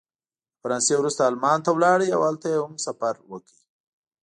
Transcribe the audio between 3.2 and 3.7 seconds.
وکړ.